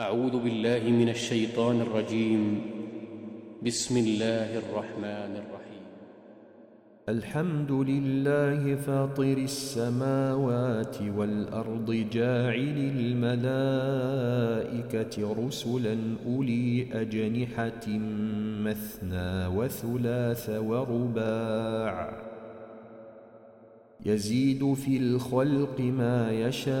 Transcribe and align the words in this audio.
أعوذ 0.00 0.40
بالله 0.40 0.82
من 0.90 1.08
الشيطان 1.08 1.80
الرجيم. 1.80 2.60
بسم 3.62 3.96
الله 3.96 4.58
الرحمن 4.58 5.32
الرحيم. 5.42 5.84
الحمد 7.08 7.72
لله 7.72 8.76
فاطر 8.76 9.36
السماوات 9.36 10.96
والأرض 11.16 11.90
جاعل 12.12 12.76
الملائكة 12.96 14.24
رسلا 15.46 15.96
أولي 16.26 16.88
أجنحة 16.92 17.86
مثنى 18.64 19.46
وثلاث 19.46 20.50
ورباع. 20.50 21.96
يزيد 24.06 24.74
في 24.74 24.96
الخلق 24.96 25.80
ما 25.80 26.32
يشاء 26.32 26.80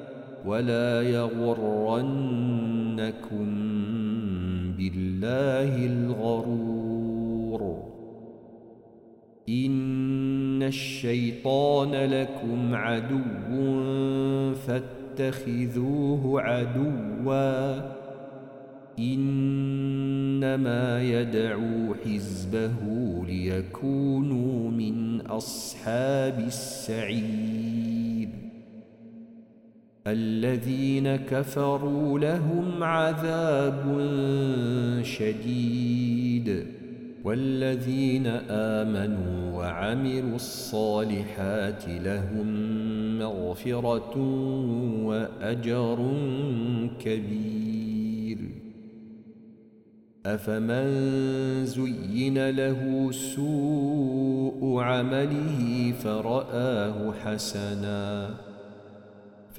ولا 0.45 1.01
يغرنكم 1.01 2.01
بالله 4.77 5.85
الغرور. 5.85 7.83
إن 9.49 10.63
الشيطان 10.63 11.91
لكم 11.91 12.75
عدو 12.75 13.21
فاتخذوه 14.53 16.41
عدوا. 16.41 17.81
إنما 18.99 21.01
يدعو 21.01 21.95
حزبه 22.05 22.75
ليكونوا 23.27 24.71
من 24.71 25.21
أصحاب 25.21 26.43
السعير. 26.47 27.70
الذين 30.07 31.15
كفروا 31.15 32.19
لهم 32.19 32.83
عذاب 32.83 33.83
شديد 35.03 36.67
والذين 37.23 38.27
آمنوا 38.49 39.57
وعملوا 39.57 40.35
الصالحات 40.35 41.83
لهم 41.87 42.47
مغفرة 43.19 44.17
وأجر 45.05 46.13
كبير. 46.99 48.37
أفمن 50.25 50.85
زين 51.65 52.49
له 52.49 53.11
سوء 53.11 54.79
عمله 54.79 55.93
فرآه 56.03 57.13
حسناً. 57.23 58.50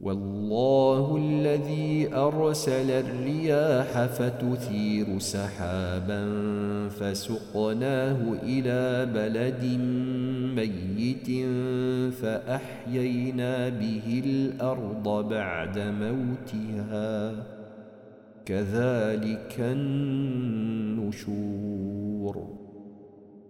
والله 0.00 1.16
الذي 1.16 2.14
أرسل 2.14 2.90
الرياح 2.90 4.04
فتثير 4.04 5.18
سحابا 5.18 6.24
فسقناه 6.88 8.18
إلى 8.42 9.06
بلد 9.14 9.64
ميت 10.56 11.28
فأحيينا 12.14 13.68
به 13.68 14.22
الأرض 14.26 15.28
بعد 15.28 15.78
موتها. 15.78 17.32
كذلك 18.44 19.56
النشور. 19.58 21.00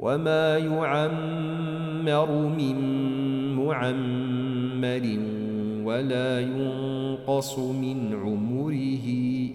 وما 0.00 0.58
يعمر 0.58 2.30
من 2.32 2.76
معمر 3.56 5.18
ولا 5.84 6.40
ينقص 6.40 7.58
من 7.58 8.14
عمره 8.14 9.06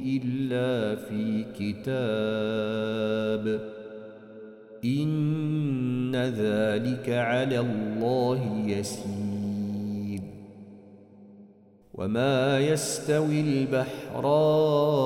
إلا 0.05 0.95
في 0.95 1.45
كتاب 1.59 3.45
إن 4.85 6.15
ذلك 6.15 7.09
على 7.09 7.59
الله 7.59 8.63
يسير 8.65 10.21
وما 11.93 12.59
يستوي 12.59 13.41
البحران 13.41 15.05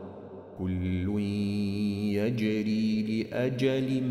كل 0.61 1.19
يجري 2.13 3.03
لأجل 3.03 4.03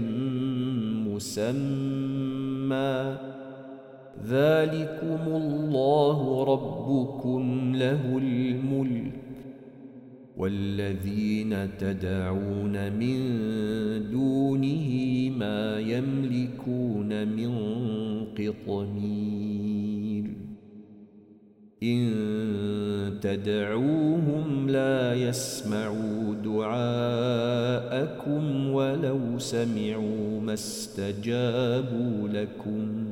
مسمى. 1.09 3.17
ذلكم 4.27 5.21
الله 5.27 6.45
ربكم 6.45 7.73
له 7.77 8.19
الملك. 8.19 9.13
والذين 10.37 11.79
تدعون 11.79 12.93
من 12.93 13.19
دونه 14.11 14.91
ما 15.39 15.81
يملكون 15.81 17.29
من 17.29 17.51
قطمير. 18.39 20.25
إن 21.83 22.11
تدعوهم 23.23 24.69
لا 24.69 25.15
يسمعوا 25.15 26.30
دعاءكم 26.61 28.45
ولو 28.71 29.39
سمعوا 29.39 30.41
ما 30.41 30.55
استجابوا 30.55 32.29
لكم. 32.29 33.07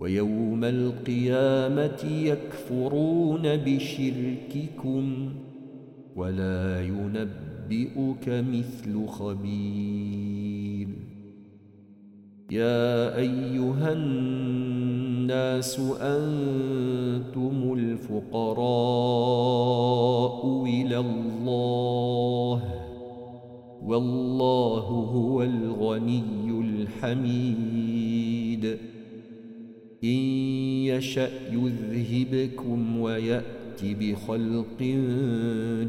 ويوم 0.00 0.64
القيامة 0.64 2.04
يكفرون 2.04 3.56
بشرككم 3.56 5.32
ولا 6.16 6.82
ينبئك 6.82 8.28
مثل 8.28 9.06
خبير. 9.06 10.88
يا 12.50 13.16
أيها 13.16 13.92
الناس 13.92 14.59
أنتم 16.00 17.72
الفقراء 17.72 18.64
إلى 20.66 20.98
الله 20.98 22.62
والله 23.86 24.84
هو 25.12 25.42
الغني 25.42 26.50
الحميد. 26.50 28.64
إن 30.04 30.08
يشأ 30.08 31.30
يذهبكم 31.52 33.00
ويأتي 33.00 33.94
بخلق 33.94 34.82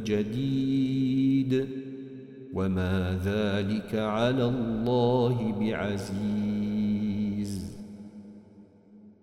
جديد. 0.06 1.68
وما 2.54 3.20
ذلك 3.26 3.96
على 3.96 4.46
الله 4.46 5.56
بعزيز. 5.60 6.51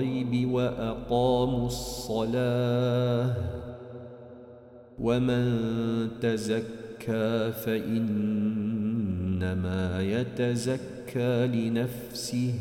بالغيب 0.00 0.50
وأقاموا 0.50 1.66
الصلاة. 1.66 3.34
ومن 4.98 5.58
تزكى 6.20 7.52
فإنما 7.52 8.42
يتزكى 10.02 11.46
لنفسه 11.46 12.54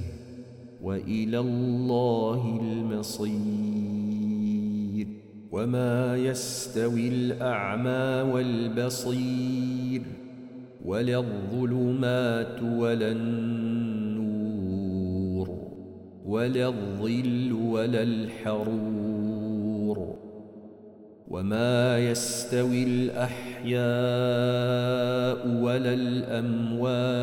وإلى 0.84 1.40
الله 1.40 2.60
المصير. 2.62 3.40
وما 5.52 6.18
يستوي 6.18 7.08
الأعمى 7.08 8.32
والبصير 8.34 10.02
ولا 10.86 11.18
الظلمات 11.18 12.64
ولا 12.64 13.12
النور 13.12 13.89
ولا 16.30 16.68
الظل 16.68 17.54
ولا 17.54 18.04
الحرور 18.04 19.40
وما 21.28 22.00
يستوي 22.00 22.84
الأحياء 22.84 23.80
ولا 25.64 25.94
الأموات 25.94 27.20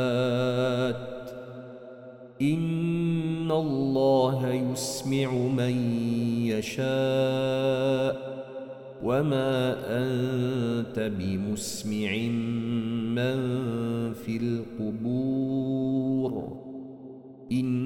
إن 2.42 3.50
الله 3.50 4.52
يسمع 4.52 5.32
من 5.32 6.02
يشاء 6.46 8.26
وما 9.02 9.76
أنت 9.88 11.10
بمسمع 11.18 12.16
من 13.16 13.38
في 14.12 14.36
القبور 14.36 15.56
إن 17.52 17.85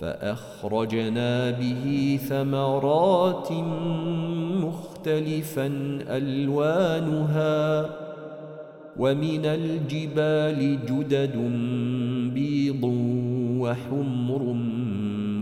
فأخرجنا 0.00 1.50
به 1.50 2.18
ثمرات 2.28 3.52
مختلفا 4.64 5.66
ألوانها 6.08 7.90
ومن 8.96 9.44
الجبال 9.44 10.78
جدد 10.86 11.36
بيض 12.34 12.84
وحمر 13.60 14.42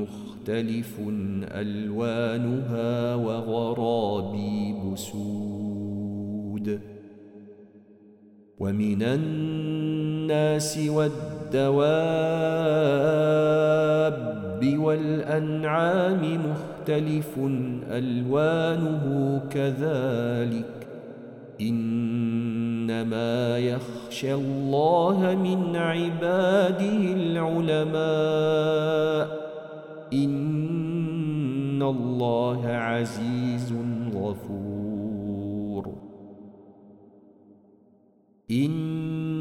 مختلف 0.01 0.99
ألوانها 1.43 3.15
وغرابيب 3.15 4.97
سود. 4.97 6.81
ومن 8.59 9.03
الناس 9.03 10.79
والدواب 10.89 12.09
والأنعام 14.65 16.41
مختلف 16.51 17.39
ألوانه 17.91 19.41
كذلك. 19.51 20.87
إنما 21.61 23.59
يخشى 23.59 24.35
الله 24.35 25.37
من 25.43 25.77
عباده 25.77 27.15
العلماء. 27.17 27.99
إن 30.13 31.83
الله 31.83 32.67
عزيز 32.67 33.75
غفور. 34.15 35.95
إن 38.51 38.98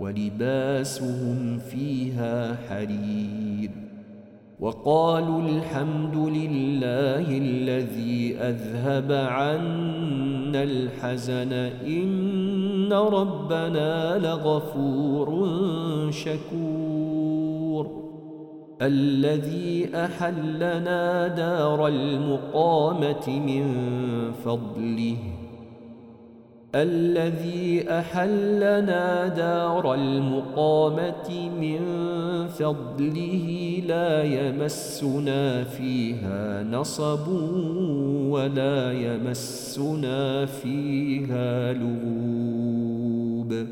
ولباسهم 0.00 1.58
فيها 1.58 2.56
حرير 2.68 3.70
وقالوا 4.60 5.40
الحمد 5.40 6.16
لله 6.16 7.38
الذي 7.38 8.36
أذهب 8.36 9.12
عنا 9.12 10.62
الحزن 10.62 11.52
إن 11.86 12.92
ربنا 12.92 14.18
لغفور 14.18 15.28
شكور 16.10 18.06
الذي 18.82 19.88
أحلنا 19.94 21.28
دار 21.28 21.86
المقامة 21.86 23.28
من 23.28 23.64
فضله 24.44 25.16
الذي 26.76 27.90
أحلنا 27.90 29.28
دار 29.28 29.94
المقامة 29.94 31.50
من 31.60 31.78
فضله 32.48 33.82
لا 33.86 34.22
يمسنا 34.22 35.64
فيها 35.64 36.62
نصب 36.62 37.28
ولا 38.30 38.92
يمسنا 38.92 40.46
فيها 40.46 41.72
لغوب. 41.72 43.66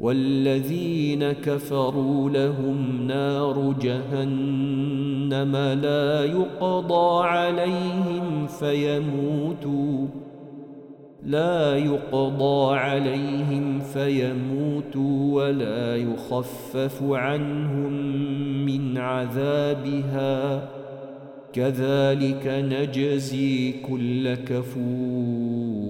والذين 0.00 1.32
كفروا 1.32 2.30
لهم 2.30 3.06
نار 3.06 3.74
جهنم 3.82 5.56
لا 5.56 6.24
يقضى 6.24 7.26
عليهم 7.28 8.46
فيموتوا. 8.46 10.29
لا 11.24 11.76
يقضى 11.76 12.78
عليهم 12.78 13.80
فيموتوا 13.80 15.34
ولا 15.34 15.96
يخفف 15.96 17.02
عنهم 17.02 17.92
من 18.66 18.98
عذابها. 18.98 20.68
كذلك 21.52 22.46
نجزي 22.46 23.72
كل 23.72 24.34
كفور. 24.34 25.80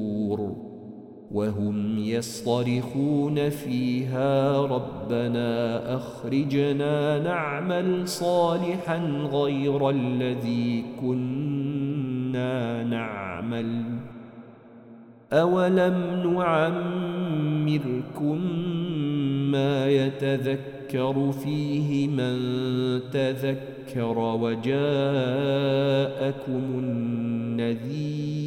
وهم 1.32 1.98
يصطرخون 1.98 3.48
فيها 3.48 4.60
ربنا 4.60 5.80
أخرجنا 5.96 7.18
نعمل 7.18 8.08
صالحا 8.08 8.98
غير 9.32 9.90
الذي 9.90 10.84
كنا 11.00 12.84
نعمل 12.84 13.99
أولم 15.32 16.22
نعمركم 16.34 17.20
ما 19.50 19.88
يتذكر 19.88 21.32
فيه 21.32 22.08
من 22.08 22.38
تذكر 23.10 24.18
وجاءكم 24.18 24.70
النذير 27.58 28.40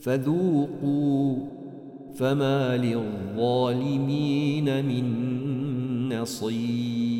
فذوقوا 0.00 1.36
فما 2.14 2.76
للظالمين 2.76 4.64
من 4.84 5.04
نصير 6.12 7.19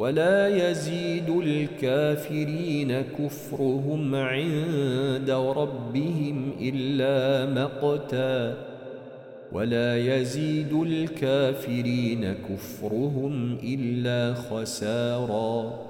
ولا 0.00 0.48
يزيد 0.48 1.30
الكافرين 1.30 3.02
كفرهم 3.18 4.14
عند 4.14 5.30
ربهم 5.30 6.52
إلا 6.60 7.46
مقتا 7.54 8.56
ولا 9.52 9.98
يزيد 9.98 10.72
الكافرين 10.72 12.34
كفرهم 12.48 13.58
إلا 13.62 14.34
خساراً 14.34 15.89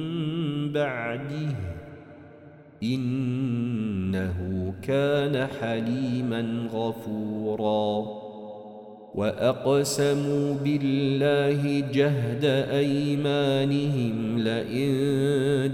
بعده 0.73 1.55
إنه 2.83 4.73
كان 4.83 5.47
حليما 5.61 6.67
غفورا. 6.73 8.21
وأقسموا 9.15 10.55
بالله 10.63 11.83
جهد 11.93 12.45
أيمانهم 12.71 14.39
لئن 14.39 14.91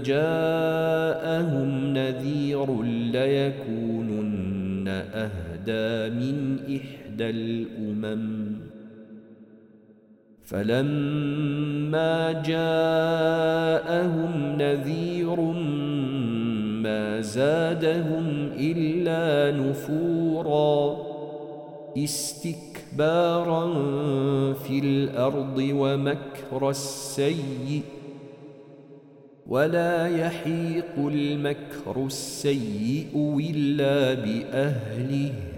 جاءهم 0.02 1.94
نذير 1.94 2.82
ليكونن 3.12 4.88
أهدى 5.14 6.14
من 6.14 6.58
إحدى 6.76 7.30
الأمم. 7.30 8.77
فلما 10.48 12.32
جاءهم 12.32 13.82
نذير 14.58 15.40
ما 16.82 17.20
زادهم 17.20 18.50
إلا 18.58 19.56
نفورا 19.60 20.96
استكبارا 21.96 23.64
في 24.54 24.78
الأرض 24.78 25.58
ومكر 25.58 26.70
السيء 26.70 27.82
ولا 29.46 30.08
يحيق 30.08 30.94
المكر 30.98 32.06
السيء 32.06 33.40
إلا 33.50 34.14
بأهله 34.14 35.57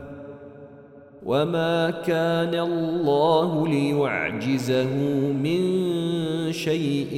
وما 1.25 1.89
كان 1.89 2.55
الله 2.55 3.67
ليعجزه 3.67 4.95
من 5.31 5.61
شيء 6.51 7.11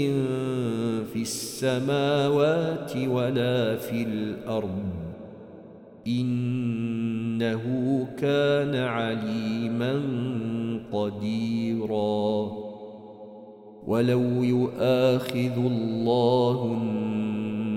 في 1.14 1.22
السماوات 1.22 2.94
ولا 2.98 3.76
في 3.76 4.04
الأرض 4.04 4.84
انه 6.08 7.64
كان 8.18 8.76
عليما 8.76 10.02
قديرا 10.92 12.52
ولو 13.88 14.44
يؤاخذ 14.44 15.58
الله 15.58 16.74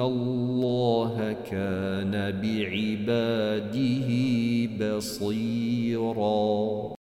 الله 0.00 1.36
كان 1.50 2.12
بعباده 2.42 4.08
بصيراً 4.96 6.48